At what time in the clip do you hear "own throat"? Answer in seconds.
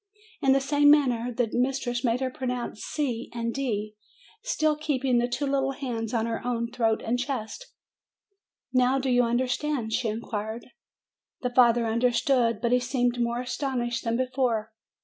6.43-7.03